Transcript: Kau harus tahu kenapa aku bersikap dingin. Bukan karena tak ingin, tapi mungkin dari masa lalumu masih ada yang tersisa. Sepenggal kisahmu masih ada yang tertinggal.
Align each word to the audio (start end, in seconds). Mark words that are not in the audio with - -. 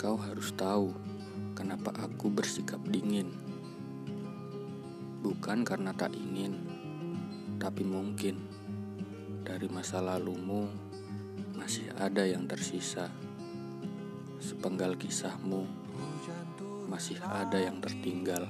Kau 0.00 0.16
harus 0.16 0.48
tahu 0.56 0.96
kenapa 1.52 1.92
aku 1.92 2.32
bersikap 2.32 2.80
dingin. 2.88 3.36
Bukan 5.20 5.60
karena 5.60 5.92
tak 5.92 6.16
ingin, 6.16 6.56
tapi 7.60 7.84
mungkin 7.84 8.40
dari 9.44 9.68
masa 9.68 10.00
lalumu 10.00 10.72
masih 11.52 11.92
ada 12.00 12.24
yang 12.24 12.48
tersisa. 12.48 13.12
Sepenggal 14.40 14.96
kisahmu 14.96 15.68
masih 16.88 17.20
ada 17.20 17.60
yang 17.60 17.76
tertinggal. 17.84 18.48